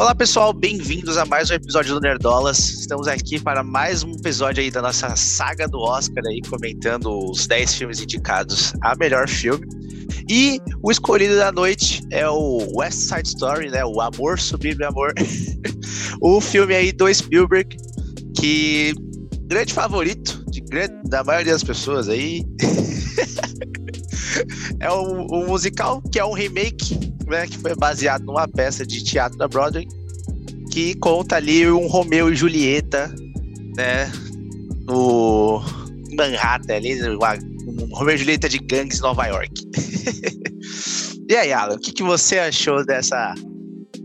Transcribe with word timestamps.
Olá 0.00 0.14
pessoal, 0.14 0.54
bem-vindos 0.54 1.18
a 1.18 1.26
mais 1.26 1.50
um 1.50 1.54
episódio 1.54 1.92
do 1.92 2.00
Nerdolas. 2.00 2.58
Estamos 2.70 3.06
aqui 3.06 3.38
para 3.38 3.62
mais 3.62 4.02
um 4.02 4.12
episódio 4.12 4.62
aí 4.62 4.70
da 4.70 4.80
nossa 4.80 5.14
saga 5.14 5.68
do 5.68 5.78
Oscar 5.78 6.24
aí, 6.26 6.40
comentando 6.48 7.30
os 7.30 7.46
10 7.46 7.74
filmes 7.74 8.00
indicados 8.00 8.72
a 8.80 8.96
melhor 8.96 9.28
filme. 9.28 9.66
E 10.26 10.58
o 10.82 10.90
escolhido 10.90 11.36
da 11.36 11.52
noite 11.52 12.02
é 12.10 12.26
o 12.26 12.66
West 12.78 12.96
Side 12.96 13.28
Story, 13.28 13.68
né? 13.68 13.84
O 13.84 14.00
Amor 14.00 14.40
Sublime 14.40 14.82
Amor. 14.84 15.12
o 16.22 16.40
filme 16.40 16.74
aí 16.74 16.92
do 16.92 17.12
Spielberg, 17.12 17.76
que 18.34 18.94
grande 19.48 19.74
favorito 19.74 20.42
de 20.50 20.62
grande, 20.62 20.94
da 21.10 21.22
maioria 21.22 21.52
das 21.52 21.62
pessoas 21.62 22.08
aí. 22.08 22.42
é 24.80 24.90
um, 24.90 25.26
um, 25.30 25.46
musical 25.46 26.00
que 26.10 26.18
é 26.18 26.24
um 26.24 26.32
remake, 26.32 27.09
né, 27.30 27.46
que 27.46 27.56
foi 27.56 27.74
baseado 27.74 28.24
numa 28.24 28.46
peça 28.46 28.84
de 28.84 29.02
teatro 29.02 29.38
da 29.38 29.48
Broadway, 29.48 29.86
que 30.70 30.94
conta 30.96 31.36
ali 31.36 31.70
um 31.70 31.86
Romeu 31.86 32.30
e 32.30 32.36
Julieta, 32.36 33.12
né, 33.76 34.10
no 34.86 35.62
Manhattan 36.12 36.74
ali, 36.74 37.00
uma, 37.08 37.34
um 37.34 37.94
Romeu 37.94 38.14
e 38.14 38.18
Julieta 38.18 38.48
de 38.48 38.58
gangues 38.58 39.00
Nova 39.00 39.26
York. 39.26 39.52
e 41.30 41.36
aí, 41.36 41.52
Alan, 41.52 41.76
o 41.76 41.80
que, 41.80 41.92
que 41.92 42.02
você 42.02 42.38
achou 42.38 42.84
dessa 42.84 43.34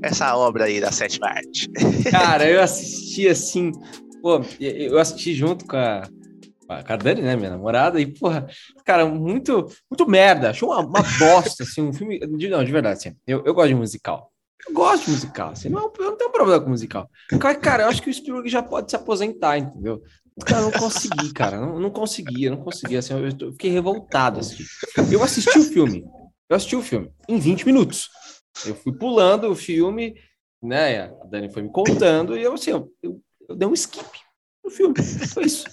essa 0.02 0.36
obra 0.38 0.66
aí 0.66 0.80
da 0.80 0.92
sétima 0.92 1.28
arte? 1.28 1.68
Cara, 2.12 2.48
eu 2.48 2.62
assisti 2.62 3.28
assim, 3.28 3.72
pô, 4.22 4.42
eu 4.60 5.00
assisti 5.00 5.34
junto 5.34 5.66
com 5.66 5.78
a 5.78 6.04
a 6.68 6.96
Dani, 6.96 7.22
né, 7.22 7.36
minha 7.36 7.52
namorada, 7.52 8.00
e, 8.00 8.08
porra, 8.08 8.48
cara, 8.84 9.06
muito, 9.06 9.68
muito 9.90 10.10
merda. 10.10 10.50
Achou 10.50 10.72
uma, 10.72 10.80
uma 10.80 11.04
bosta, 11.20 11.64
assim, 11.64 11.82
um 11.82 11.94
filme. 11.94 12.20
De, 12.20 12.50
não, 12.50 12.64
de 12.64 12.72
verdade, 12.72 13.00
assim, 13.00 13.16
eu, 13.28 13.44
eu 13.46 13.54
gosto 13.54 13.70
de 13.70 13.76
musical. 13.76 14.32
Eu 14.68 14.74
gosto 14.74 15.06
de 15.06 15.12
musical, 15.12 15.52
assim, 15.52 15.70
não, 15.70 15.92
eu 16.00 16.06
não 16.06 16.18
tenho 16.18 16.32
problema 16.32 16.62
com 16.62 16.70
musical. 16.70 17.10
Cara, 17.62 17.84
eu 17.84 17.90
acho 17.90 18.02
que 18.02 18.10
o 18.10 18.14
Spielberg 18.14 18.50
já 18.50 18.64
pode 18.64 18.90
se 18.90 18.96
aposentar, 18.96 19.58
entendeu? 19.58 20.02
Cara, 20.44 20.62
eu 20.62 20.72
não 20.72 20.80
consegui, 20.80 21.32
cara, 21.34 21.60
não, 21.60 21.80
não 21.80 21.90
conseguia, 21.90 22.50
não 22.50 22.58
conseguia, 22.58 23.00
assim, 23.00 23.14
eu, 23.14 23.26
eu 23.26 23.52
fiquei 23.52 23.72
revoltado, 23.72 24.40
assim. 24.40 24.64
Eu 25.12 25.24
assisti 25.24 25.58
o 25.58 25.64
filme, 25.64 26.04
eu 26.50 26.56
assisti 26.56 26.76
o 26.76 26.82
filme 26.82 27.12
em 27.30 27.40
20 27.40 27.66
minutos. 27.66 28.10
Eu 28.66 28.76
fui 28.76 28.92
pulando 28.94 29.50
o 29.50 29.56
filme, 29.56 30.16
né, 30.62 31.04
a 31.04 31.26
Dani 31.26 31.54
foi 31.54 31.62
me 31.62 31.72
contando, 31.72 32.38
e 32.38 32.42
eu, 32.42 32.54
assim, 32.54 32.72
eu, 32.72 32.92
eu, 33.04 33.22
eu 33.48 33.56
dei 33.56 33.68
um 33.68 33.74
skip 33.74 34.06
no 34.64 34.72
filme, 34.72 34.96
foi 35.32 35.46
isso. 35.46 35.66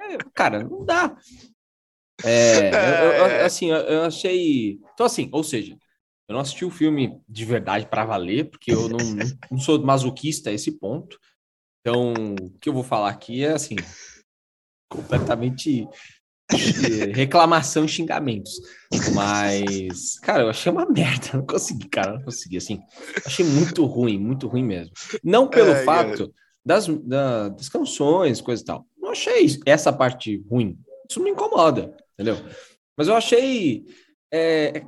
É, 0.00 0.18
cara, 0.34 0.62
não 0.62 0.84
dá. 0.84 1.16
É, 2.24 2.70
eu, 3.04 3.12
eu, 3.12 3.26
é. 3.26 3.44
assim, 3.44 3.70
eu 3.70 4.04
achei. 4.04 4.80
Então, 4.94 5.06
assim, 5.06 5.28
ou 5.32 5.44
seja, 5.44 5.76
eu 6.28 6.34
não 6.34 6.40
assisti 6.40 6.64
o 6.64 6.70
filme 6.70 7.20
de 7.28 7.44
verdade 7.44 7.86
para 7.86 8.04
valer, 8.04 8.50
porque 8.50 8.72
eu 8.72 8.88
não, 8.88 8.98
não 9.50 9.58
sou 9.58 9.82
masoquista 9.82 10.50
a 10.50 10.52
esse 10.52 10.72
ponto. 10.72 11.18
Então, 11.80 12.12
o 12.40 12.58
que 12.58 12.68
eu 12.68 12.72
vou 12.72 12.82
falar 12.82 13.10
aqui 13.10 13.44
é 13.44 13.52
assim, 13.52 13.76
completamente 14.90 15.88
reclamação 17.14 17.84
e 17.84 17.88
xingamentos. 17.88 18.60
Mas, 19.14 20.18
cara, 20.20 20.42
eu 20.42 20.50
achei 20.50 20.70
uma 20.70 20.86
merda. 20.86 21.30
Não 21.34 21.46
consegui, 21.46 21.88
cara, 21.88 22.14
não 22.14 22.22
consegui. 22.22 22.56
Assim, 22.56 22.80
achei 23.24 23.44
muito 23.44 23.84
ruim, 23.84 24.18
muito 24.18 24.48
ruim 24.48 24.64
mesmo. 24.64 24.92
Não 25.22 25.48
pelo 25.48 25.70
é, 25.70 25.84
fato 25.84 26.32
das, 26.66 26.86
da, 26.86 27.48
das 27.48 27.68
canções, 27.68 28.40
coisa 28.40 28.62
e 28.62 28.64
tal 28.66 28.86
não 29.06 29.12
achei 29.12 29.46
essa 29.64 29.92
parte 29.92 30.44
ruim. 30.50 30.76
Isso 31.08 31.22
me 31.22 31.30
incomoda, 31.30 31.96
entendeu? 32.14 32.36
Mas 32.96 33.06
eu 33.06 33.14
achei. 33.14 33.86
É... 34.32 34.84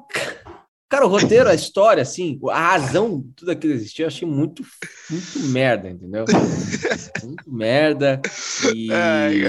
Cara, 0.91 1.07
o 1.07 1.09
roteiro, 1.09 1.49
a 1.49 1.55
história, 1.55 2.03
assim, 2.03 2.41
a 2.49 2.73
razão, 2.73 3.23
tudo 3.37 3.51
aquilo 3.51 3.75
existia, 3.75 4.05
eu 4.05 4.09
achei 4.09 4.27
muito, 4.27 4.65
muito 5.11 5.39
merda, 5.51 5.91
entendeu? 5.91 6.25
muito 7.23 7.53
merda. 7.53 8.21
E. 8.75 8.91
Ai, 8.91 9.43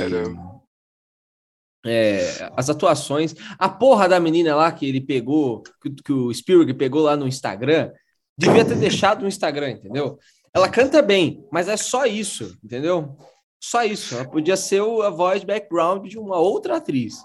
é, 1.85 2.51
as 2.57 2.69
atuações. 2.69 3.33
A 3.57 3.69
porra 3.69 4.07
da 4.07 4.19
menina 4.19 4.55
lá 4.55 4.69
que 4.71 4.85
ele 4.85 4.99
pegou, 4.99 5.63
que, 5.81 5.89
que 5.89 6.11
o 6.11 6.33
Spielberg 6.33 6.73
pegou 6.73 7.01
lá 7.01 7.15
no 7.15 7.25
Instagram, 7.25 7.89
devia 8.37 8.65
ter 8.65 8.75
deixado 8.75 9.21
no 9.21 9.27
Instagram, 9.29 9.71
entendeu? 9.71 10.19
Ela 10.53 10.69
canta 10.69 11.01
bem, 11.01 11.45
mas 11.51 11.67
é 11.67 11.77
só 11.77 12.05
isso, 12.05 12.57
entendeu? 12.63 13.15
Só 13.61 13.83
isso. 13.83 14.15
Ela 14.15 14.25
podia 14.25 14.55
ser 14.55 14.81
a 14.81 15.09
voz 15.09 15.43
background 15.43 16.07
de 16.07 16.17
uma 16.17 16.37
outra 16.37 16.77
atriz. 16.77 17.15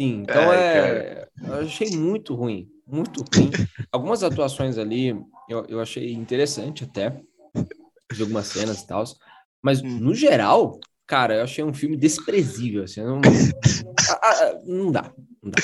Sim, 0.00 0.22
então 0.22 0.52
é. 0.52 1.28
Eu 1.42 1.54
achei 1.60 1.90
muito 1.90 2.34
ruim. 2.34 2.68
Muito 2.86 3.24
ruim. 3.34 3.50
Algumas 3.90 4.22
atuações 4.22 4.78
ali 4.78 5.16
eu, 5.48 5.64
eu 5.68 5.80
achei 5.80 6.12
interessante 6.12 6.84
até. 6.84 7.20
De 8.12 8.22
algumas 8.22 8.46
cenas 8.46 8.82
e 8.82 8.86
tal. 8.86 9.04
Mas, 9.62 9.82
hum. 9.82 9.98
no 10.00 10.14
geral, 10.14 10.78
cara, 11.06 11.36
eu 11.36 11.44
achei 11.44 11.64
um 11.64 11.72
filme 11.72 11.96
desprezível. 11.96 12.84
Assim, 12.84 13.00
não, 13.02 13.20
não 14.66 14.90
dá. 14.92 15.12
Não 15.42 15.50
dá. 15.50 15.62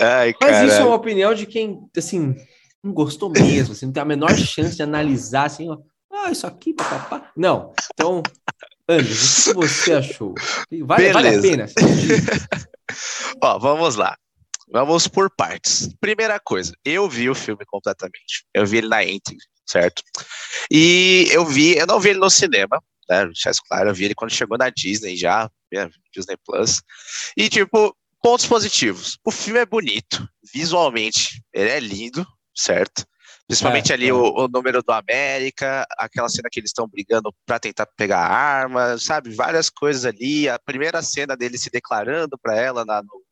Ai, 0.00 0.34
Mas 0.40 0.72
isso 0.72 0.80
é 0.80 0.84
uma 0.84 0.96
opinião 0.96 1.34
de 1.34 1.46
quem, 1.46 1.78
assim, 1.96 2.34
não 2.82 2.92
gostou 2.92 3.30
mesmo, 3.30 3.72
assim, 3.72 3.86
não 3.86 3.92
tem 3.92 4.02
a 4.02 4.06
menor 4.06 4.34
chance 4.36 4.76
de 4.76 4.82
analisar, 4.82 5.46
assim, 5.46 5.68
ó, 5.68 5.78
ah, 6.24 6.30
isso 6.30 6.46
aqui, 6.46 6.72
papapá. 6.72 7.30
Não. 7.36 7.74
Então, 7.94 8.22
Anderson, 8.88 9.50
o 9.50 9.60
que 9.60 9.68
você 9.68 9.92
achou? 9.92 10.34
Vale, 10.84 11.12
vale 11.12 11.28
a 11.28 11.40
pena 11.40 11.66
Ó, 13.42 13.58
vamos 13.58 13.96
lá. 13.96 14.16
Vamos 14.70 15.06
por 15.06 15.30
partes. 15.30 15.88
Primeira 16.00 16.40
coisa, 16.40 16.72
eu 16.84 17.08
vi 17.08 17.30
o 17.30 17.34
filme 17.34 17.64
completamente. 17.66 18.44
Eu 18.52 18.66
vi 18.66 18.78
ele 18.78 18.88
na 18.88 19.04
Entry, 19.04 19.36
certo? 19.64 20.02
E 20.70 21.28
eu 21.30 21.44
vi, 21.44 21.76
eu 21.76 21.86
não 21.86 22.00
vi 22.00 22.10
ele 22.10 22.18
no 22.18 22.30
cinema, 22.30 22.82
né? 23.08 23.26
Deixar 23.26 23.50
isso 23.50 23.62
claro, 23.68 23.90
eu 23.90 23.94
vi 23.94 24.06
ele 24.06 24.14
quando 24.14 24.32
chegou 24.32 24.58
na 24.58 24.70
Disney 24.70 25.16
já, 25.16 25.50
né, 25.72 25.88
Disney 26.12 26.36
Plus. 26.44 26.82
E, 27.36 27.48
tipo, 27.48 27.96
pontos 28.22 28.46
positivos. 28.46 29.18
O 29.24 29.30
filme 29.30 29.60
é 29.60 29.66
bonito, 29.66 30.28
visualmente, 30.52 31.42
ele 31.52 31.70
é 31.70 31.80
lindo, 31.80 32.26
certo? 32.54 33.06
Principalmente 33.48 33.92
é, 33.92 33.94
ali 33.94 34.08
é. 34.08 34.12
O, 34.12 34.44
o, 34.44 34.48
número 34.48 34.82
do 34.82 34.92
América, 34.92 35.86
aquela 35.96 36.28
cena 36.28 36.48
que 36.50 36.58
eles 36.58 36.70
estão 36.70 36.88
brigando 36.88 37.32
para 37.46 37.60
tentar 37.60 37.86
pegar 37.96 38.18
a 38.18 38.32
arma, 38.32 38.98
sabe? 38.98 39.34
Várias 39.34 39.70
coisas 39.70 40.04
ali. 40.04 40.48
A 40.48 40.58
primeira 40.58 41.00
cena 41.00 41.36
dele 41.36 41.56
se 41.56 41.70
declarando 41.70 42.36
para 42.36 42.56
ela 42.56 42.84
na, 42.84 43.02
no, 43.02 43.24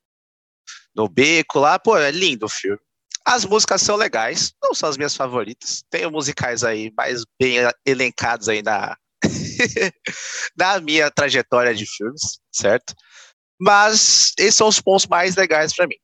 no 0.95 1.09
beco 1.09 1.59
lá. 1.59 1.79
Pô, 1.79 1.97
é 1.99 2.11
lindo 2.11 2.47
o 2.47 2.49
filme. 2.49 2.79
As 3.27 3.45
músicas 3.45 3.81
são 3.81 3.97
legais, 3.97 4.53
não 4.63 4.75
são 4.75 4.89
as 4.89 4.97
minhas 4.97 5.17
favoritas. 5.17 5.83
Tem 5.91 6.09
musicais 6.11 6.63
aí 6.63 6.93
mais 6.97 7.25
bem 7.41 7.57
elencados 7.85 8.49
aí 8.49 8.63
na, 8.63 8.97
na 10.57 10.79
minha 10.81 11.11
trajetória 11.11 11.75
de 11.75 11.87
filmes, 11.87 12.39
certo? 12.53 12.95
Mas 13.59 14.33
esses 14.39 14.55
são 14.55 14.69
os 14.69 14.81
pontos 14.81 15.07
mais 15.07 15.35
legais 15.37 15.75
para 15.75 15.87
mim. 15.87 15.97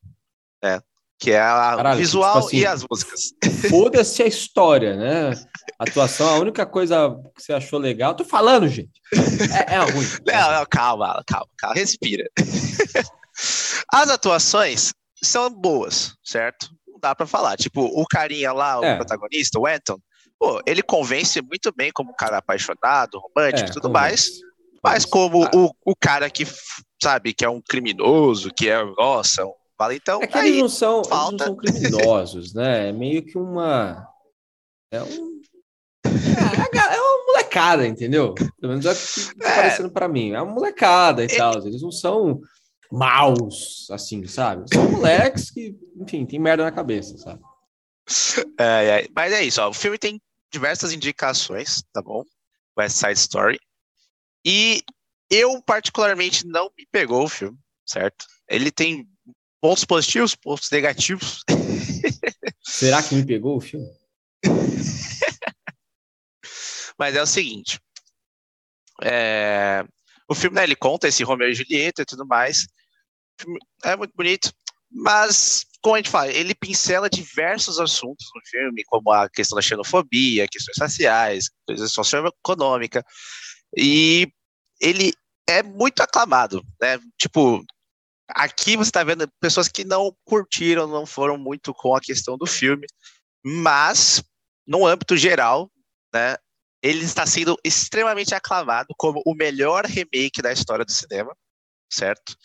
Né? 0.63 0.81
Que 1.21 1.29
é 1.29 1.39
a 1.39 1.75
Caralho, 1.75 1.99
visual 1.99 2.33
tipo 2.33 2.47
assim, 2.47 2.57
e 2.57 2.65
as 2.65 2.83
músicas. 2.89 3.33
Foda-se 3.69 4.23
a 4.23 4.27
história, 4.27 4.95
né? 4.95 5.29
A 5.77 5.83
atuação, 5.83 6.27
a 6.27 6.39
única 6.39 6.65
coisa 6.65 7.15
que 7.35 7.43
você 7.43 7.53
achou 7.53 7.77
legal. 7.77 8.15
Tô 8.15 8.25
falando, 8.25 8.67
gente. 8.67 8.89
É, 9.13 9.75
é 9.75 9.77
ruim. 9.77 10.07
Não, 10.25 10.51
não, 10.51 10.65
calma, 10.65 11.23
calma, 11.27 11.47
calma, 11.55 11.75
respira. 11.75 12.27
As 13.93 14.09
atuações 14.09 14.93
são 15.23 15.51
boas, 15.51 16.15
certo? 16.23 16.69
Não 16.87 16.99
dá 16.99 17.13
para 17.13 17.27
falar. 17.27 17.55
Tipo, 17.55 17.83
o 17.83 18.03
carinha 18.07 18.51
lá, 18.51 18.79
o 18.79 18.83
é. 18.83 18.95
protagonista, 18.95 19.59
o 19.59 19.67
Anton, 19.67 19.97
pô, 20.39 20.59
ele 20.65 20.81
convence 20.81 21.39
muito 21.39 21.71
bem 21.75 21.91
como 21.93 22.09
um 22.09 22.15
cara 22.15 22.39
apaixonado, 22.39 23.19
romântico 23.19 23.69
e 23.69 23.71
é, 23.71 23.73
tudo 23.73 23.91
mais. 23.91 24.27
Mas 24.83 25.05
como 25.05 25.45
ah. 25.45 25.51
o, 25.53 25.71
o 25.85 25.95
cara 25.95 26.31
que, 26.31 26.47
sabe, 27.01 27.31
que 27.31 27.45
é 27.45 27.49
um 27.49 27.61
criminoso, 27.61 28.49
que 28.55 28.67
é, 28.67 28.83
nossa, 28.97 29.45
um 29.45 29.60
fala. 29.81 29.95
Então, 29.95 30.21
é 30.21 30.27
que 30.27 30.37
eles, 30.37 30.59
não 30.59 30.69
são, 30.69 30.97
eles 30.99 31.09
não 31.09 31.37
são 31.37 31.55
criminosos, 31.55 32.53
né? 32.53 32.89
É 32.89 32.91
meio 32.91 33.23
que 33.25 33.37
uma. 33.37 34.07
É 34.91 35.01
um. 35.01 35.41
É, 36.05 36.95
é 36.95 37.01
uma 37.01 37.25
molecada, 37.25 37.87
entendeu? 37.87 38.35
Pelo 38.35 38.73
menos 38.73 38.85
é 38.85 38.91
o 38.91 38.95
que 38.95 39.39
tá 39.39 39.49
é. 39.49 39.55
parecendo 39.55 39.91
para 39.91 40.07
mim. 40.07 40.33
É 40.33 40.41
uma 40.41 40.53
molecada 40.53 41.23
e 41.23 41.25
é. 41.25 41.37
tal. 41.37 41.65
Eles 41.65 41.81
não 41.81 41.91
são 41.91 42.41
maus, 42.91 43.87
assim, 43.89 44.25
sabe? 44.27 44.65
São 44.71 44.89
moleques 44.91 45.49
que, 45.49 45.75
enfim, 45.95 46.25
tem 46.25 46.39
merda 46.39 46.63
na 46.63 46.71
cabeça, 46.71 47.17
sabe? 47.17 47.41
É, 48.59 49.01
é, 49.03 49.07
mas 49.15 49.33
é 49.33 49.43
isso, 49.43 49.61
ó. 49.61 49.69
O 49.69 49.73
filme 49.73 49.97
tem 49.97 50.21
diversas 50.51 50.91
indicações, 50.91 51.83
tá 51.93 52.01
bom? 52.01 52.23
West 52.77 52.97
Side 52.97 53.19
Story. 53.19 53.59
E 54.45 54.83
eu, 55.29 55.61
particularmente, 55.61 56.45
não 56.45 56.69
me 56.77 56.85
pegou 56.91 57.23
o 57.23 57.29
filme, 57.29 57.57
certo? 57.85 58.25
Ele 58.49 58.71
tem 58.71 59.07
Pontos 59.61 59.85
positivos, 59.85 60.35
pontos 60.35 60.69
negativos. 60.71 61.43
Será 62.63 63.03
que 63.03 63.13
me 63.13 63.25
pegou 63.25 63.57
o 63.57 63.61
filme? 63.61 63.87
Mas 66.97 67.15
é 67.15 67.21
o 67.21 67.27
seguinte. 67.27 67.79
É, 69.03 69.85
o 70.27 70.35
filme, 70.35 70.55
né, 70.55 70.63
ele 70.63 70.75
conta 70.75 71.07
esse 71.07 71.23
Romeo 71.23 71.49
e 71.49 71.55
Julieta 71.55 72.01
e 72.01 72.05
tudo 72.05 72.25
mais. 72.25 72.67
É 73.83 73.95
muito 73.95 74.13
bonito, 74.15 74.53
mas 74.89 75.65
como 75.81 75.95
a 75.95 75.97
gente 75.97 76.09
fala, 76.09 76.31
ele 76.31 76.53
pincela 76.53 77.09
diversos 77.09 77.79
assuntos 77.79 78.27
no 78.35 78.41
filme, 78.45 78.83
como 78.85 79.11
a 79.11 79.29
questão 79.29 79.55
da 79.55 79.61
xenofobia, 79.61 80.47
questões 80.47 80.77
raciais, 80.79 81.49
questões 81.67 81.91
socioeconômica, 81.91 83.03
e 83.75 84.27
ele 84.79 85.13
é 85.47 85.63
muito 85.63 86.01
aclamado, 86.01 86.63
né? 86.79 86.99
Tipo, 87.19 87.63
aqui 88.35 88.75
você 88.75 88.89
está 88.89 89.03
vendo 89.03 89.29
pessoas 89.39 89.67
que 89.67 89.83
não 89.83 90.15
curtiram, 90.25 90.87
não 90.87 91.05
foram 91.05 91.37
muito 91.37 91.73
com 91.73 91.95
a 91.95 92.01
questão 92.01 92.37
do 92.37 92.45
filme, 92.45 92.85
mas 93.43 94.23
no 94.65 94.85
âmbito 94.85 95.17
geral, 95.17 95.71
né, 96.13 96.37
ele 96.81 97.03
está 97.05 97.25
sendo 97.25 97.57
extremamente 97.63 98.33
aclamado 98.33 98.93
como 98.97 99.21
o 99.25 99.35
melhor 99.35 99.85
remake 99.85 100.41
da 100.41 100.51
história 100.51 100.83
do 100.83 100.91
cinema, 100.91 101.35
certo? 101.91 102.35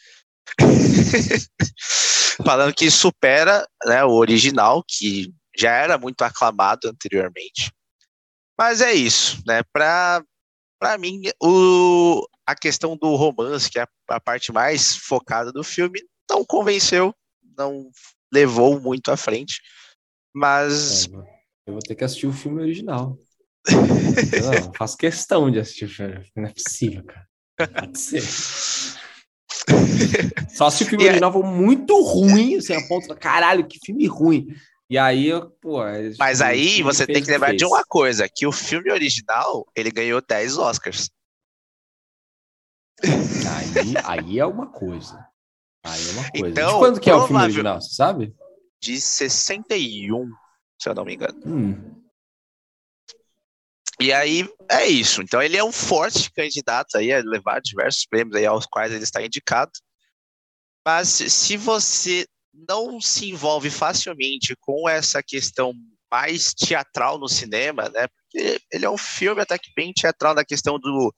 Falando 2.45 2.75
que 2.75 2.91
supera 2.91 3.67
né, 3.85 4.05
o 4.05 4.13
original, 4.13 4.85
que 4.87 5.33
já 5.57 5.73
era 5.73 5.97
muito 5.97 6.23
aclamado 6.23 6.89
anteriormente. 6.89 7.73
Mas 8.59 8.81
é 8.81 8.93
isso, 8.93 9.43
né? 9.47 9.63
Para 9.73 10.23
mim, 10.99 11.23
o, 11.43 12.27
a 12.47 12.55
questão 12.55 12.97
do 12.97 13.15
romance, 13.17 13.71
que 13.71 13.79
é 13.79 13.87
a, 14.09 14.21
parte 14.21 14.53
mais 14.53 14.97
focada 14.97 15.53
do 15.53 15.65
filme, 15.65 16.01
não 16.31 16.45
convenceu, 16.45 17.15
não 17.59 17.91
levou 18.33 18.81
muito 18.81 19.11
à 19.11 19.17
frente. 19.17 19.61
Mas. 20.35 21.07
É, 21.07 21.11
eu 21.67 21.73
vou 21.75 21.83
ter 21.83 21.95
que 21.95 22.05
assistir 22.05 22.27
o 22.27 22.33
filme 22.33 22.63
original. 22.63 23.19
não, 23.67 24.73
faço 24.75 24.97
questão 24.97 25.51
de 25.51 25.59
assistir 25.59 25.87
o 25.87 25.89
filme. 25.89 26.25
Não 26.37 26.45
é 26.45 26.53
possível, 26.53 27.05
cara. 27.05 27.27
Pode 27.81 27.99
ser. 27.99 28.23
Só 30.51 30.71
se 30.71 30.85
o 30.85 30.87
filme 30.87 31.05
original 31.09 31.33
for 31.33 31.45
muito 31.45 32.01
ruim, 32.03 32.57
assim, 32.57 32.75
a 32.75 32.87
ponto, 32.87 33.15
caralho, 33.17 33.67
que 33.67 33.79
filme 33.85 34.07
ruim. 34.07 34.47
E 34.89 34.97
aí, 34.97 35.31
pô. 35.61 35.81
Mas 36.19 36.41
aí 36.41 36.81
você 36.83 37.07
tem 37.07 37.23
que 37.23 37.31
lembrar 37.31 37.57
de 37.57 37.65
uma 37.65 37.83
coisa: 37.85 38.29
que 38.33 38.47
o 38.47 38.53
filme 38.53 38.93
original 38.93 39.67
ele 39.75 39.91
ganhou 39.91 40.23
10 40.23 40.59
Oscars. 40.59 41.11
Aí, 43.03 43.95
aí 44.05 44.39
é 44.39 44.47
uma 44.47 44.67
coisa. 44.67 45.27
Aí 45.85 46.09
é 46.09 46.13
uma 46.13 46.31
coisa. 46.31 46.49
Então, 46.49 46.73
de 46.73 46.79
quando 46.79 47.01
que 47.01 47.11
é 47.11 47.15
o 47.15 47.27
filme 47.27 47.43
original, 47.43 47.81
você 47.81 47.95
sabe? 47.95 48.35
De 48.81 49.01
61, 49.01 50.31
se 50.79 50.89
eu 50.89 50.95
não 50.95 51.05
me 51.05 51.15
engano. 51.15 51.41
Hum. 51.45 51.97
E 53.99 54.13
aí 54.13 54.49
é 54.71 54.87
isso. 54.87 55.23
Então 55.23 55.43
ele 55.43 55.57
é 55.57 55.65
um 55.65 55.73
forte 55.73 56.31
candidato 56.31 56.97
aí 56.97 57.13
a 57.13 57.23
levar 57.23 57.61
diversos 57.61 58.05
prêmios 58.07 58.37
aí 58.37 58.45
aos 58.45 58.67
quais 58.67 58.93
ele 58.93 59.05
está 59.05 59.25
indicado. 59.25 59.73
Mas 60.85 61.09
se 61.09 61.57
você 61.57 62.27
não 62.69 63.01
se 63.01 63.31
envolve 63.31 63.71
facilmente 63.71 64.55
com 64.61 64.89
essa 64.89 65.23
questão 65.23 65.73
mais 66.11 66.55
teatral 66.55 67.19
no 67.19 67.29
cinema, 67.29 67.89
né? 67.89 68.07
Porque 68.07 68.61
ele 68.71 68.85
é 68.85 68.91
um 68.91 68.99
filme 68.99 69.41
até 69.41 69.59
que 69.59 69.73
bem 69.75 69.93
teatral 69.93 70.35
na 70.35 70.45
questão 70.45 70.79
do 70.79 71.13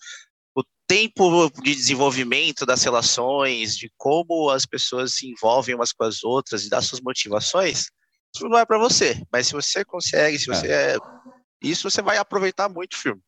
tempo 0.89 1.51
de 1.63 1.75
desenvolvimento 1.75 2.65
das 2.65 2.83
relações, 2.83 3.77
de 3.77 3.93
como 3.97 4.49
as 4.49 4.65
pessoas 4.65 5.13
se 5.13 5.29
envolvem 5.29 5.75
umas 5.75 5.93
com 5.93 6.05
as 6.05 6.25
outras 6.25 6.65
e 6.65 6.71
das 6.71 6.87
suas 6.87 7.03
motivações. 7.03 7.91
Isso 8.35 8.49
não 8.49 8.59
é 8.59 8.65
para 8.65 8.79
você, 8.79 9.23
mas 9.31 9.47
se 9.47 9.53
você 9.53 9.85
consegue, 9.85 10.39
se 10.39 10.47
você 10.47 10.67
é. 10.67 10.95
é 10.95 10.99
isso 11.63 11.91
você 11.91 12.01
vai 12.01 12.17
aproveitar 12.17 12.69
muito 12.69 12.95
o 12.95 12.99
filme. 12.99 13.21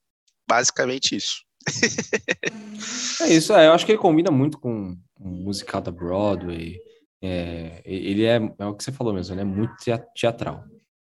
Basicamente 0.49 1.15
isso. 1.15 1.45
é 3.21 3.29
isso, 3.29 3.53
é, 3.53 3.67
eu 3.67 3.73
acho 3.73 3.85
que 3.85 3.93
ele 3.93 3.99
combina 3.99 4.31
muito 4.31 4.59
com 4.59 4.97
o 5.19 5.29
musical 5.29 5.83
da 5.83 5.91
Broadway. 5.91 6.79
É, 7.23 7.83
ele 7.85 8.25
é, 8.25 8.41
é 8.59 8.67
o 8.67 8.75
que 8.75 8.83
você 8.83 8.91
falou 8.91 9.13
mesmo, 9.13 9.35
ele 9.35 9.43
é 9.43 9.45
muito 9.45 9.75
teatral. 10.15 10.65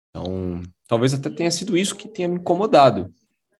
Então, 0.08 0.62
talvez 0.86 1.12
até 1.12 1.28
tenha 1.28 1.50
sido 1.50 1.76
isso 1.76 1.94
que 1.94 2.08
tenha 2.08 2.28
me 2.28 2.36
incomodado, 2.36 3.12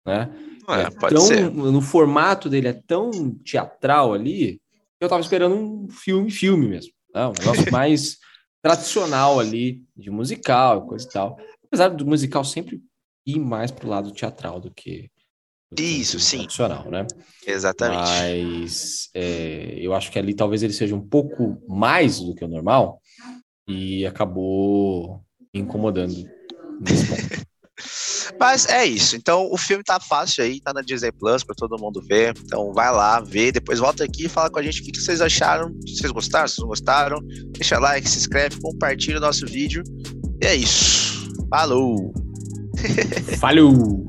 né? 0.09 0.29
É, 0.67 0.81
é 0.81 1.09
tão, 1.09 1.21
ser. 1.21 1.49
No 1.51 1.81
formato 1.81 2.49
dele 2.49 2.67
é 2.67 2.73
tão 2.73 3.31
teatral 3.43 4.13
ali, 4.13 4.61
eu 4.99 5.07
tava 5.07 5.21
esperando 5.21 5.55
um 5.55 5.89
filme, 5.89 6.29
filme 6.29 6.67
mesmo. 6.67 6.91
Né? 7.13 7.27
Um 7.27 7.33
negócio 7.33 7.65
mais 7.71 8.17
tradicional 8.61 9.39
ali, 9.39 9.83
de 9.95 10.11
musical, 10.11 10.85
coisa 10.85 11.07
e 11.07 11.11
tal. 11.11 11.37
Apesar 11.65 11.89
do 11.89 12.05
musical 12.05 12.43
sempre 12.43 12.81
ir 13.25 13.39
mais 13.39 13.71
pro 13.71 13.87
lado 13.87 14.11
teatral 14.11 14.59
do 14.59 14.71
que 14.71 15.09
Isso, 15.77 16.19
sim. 16.19 16.39
Tradicional, 16.39 16.89
né? 16.89 17.05
Exatamente. 17.45 18.01
Mas 18.01 19.09
é, 19.13 19.75
eu 19.79 19.93
acho 19.93 20.11
que 20.11 20.19
ali 20.19 20.33
talvez 20.33 20.61
ele 20.63 20.73
seja 20.73 20.95
um 20.95 21.07
pouco 21.07 21.61
mais 21.67 22.19
do 22.19 22.35
que 22.35 22.43
o 22.43 22.47
normal 22.47 22.99
e 23.67 24.05
acabou 24.05 25.23
incomodando 25.53 26.13
nesse 26.81 27.07
ponto. 27.07 27.49
Mas 28.39 28.65
é 28.67 28.85
isso. 28.85 29.15
Então 29.15 29.49
o 29.51 29.57
filme 29.57 29.83
tá 29.83 29.99
fácil 29.99 30.43
aí, 30.43 30.59
tá 30.59 30.73
na 30.73 30.81
Disney 30.81 31.11
Plus 31.11 31.43
para 31.43 31.55
todo 31.55 31.79
mundo 31.79 32.01
ver. 32.01 32.33
Então 32.43 32.73
vai 32.73 32.91
lá, 32.91 33.19
vê, 33.19 33.51
depois 33.51 33.79
volta 33.79 34.03
aqui 34.03 34.25
e 34.25 34.29
fala 34.29 34.49
com 34.49 34.59
a 34.59 34.63
gente 34.63 34.81
o 34.81 34.83
que, 34.83 34.91
que 34.91 34.99
vocês 34.99 35.21
acharam. 35.21 35.73
Se 35.85 35.97
vocês 35.97 36.11
gostaram, 36.11 36.47
se 36.47 36.59
não 36.59 36.67
gostaram. 36.67 37.19
Deixa 37.53 37.79
like, 37.79 38.07
se 38.09 38.19
inscreve, 38.19 38.59
compartilha 38.61 39.17
o 39.17 39.21
nosso 39.21 39.45
vídeo. 39.45 39.83
E 40.41 40.45
é 40.45 40.55
isso. 40.55 41.29
Falou! 41.49 42.13
Falou! 43.39 44.05